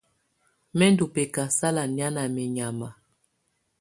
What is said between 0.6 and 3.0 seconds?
Mɛ̀ ndù bɛ̀kasala nɛ̀á ná mɛnyàma.